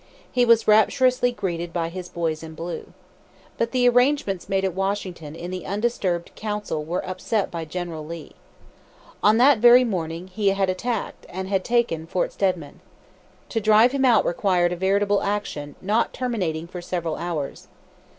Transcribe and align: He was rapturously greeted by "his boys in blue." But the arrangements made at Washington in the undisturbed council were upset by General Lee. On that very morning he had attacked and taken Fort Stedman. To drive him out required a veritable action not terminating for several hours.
He 0.31 0.45
was 0.45 0.67
rapturously 0.67 1.31
greeted 1.31 1.71
by 1.71 1.89
"his 1.89 2.09
boys 2.09 2.41
in 2.41 2.55
blue." 2.55 2.91
But 3.59 3.71
the 3.71 3.87
arrangements 3.87 4.49
made 4.49 4.65
at 4.65 4.73
Washington 4.73 5.35
in 5.35 5.51
the 5.51 5.63
undisturbed 5.63 6.31
council 6.33 6.83
were 6.83 7.05
upset 7.07 7.51
by 7.51 7.65
General 7.65 8.03
Lee. 8.03 8.31
On 9.21 9.37
that 9.37 9.59
very 9.59 9.83
morning 9.83 10.25
he 10.29 10.47
had 10.47 10.71
attacked 10.71 11.27
and 11.29 11.47
taken 11.63 12.07
Fort 12.07 12.33
Stedman. 12.33 12.79
To 13.49 13.61
drive 13.61 13.91
him 13.91 14.03
out 14.03 14.25
required 14.25 14.73
a 14.73 14.75
veritable 14.75 15.21
action 15.21 15.75
not 15.81 16.13
terminating 16.13 16.65
for 16.65 16.81
several 16.81 17.15
hours. 17.17 17.67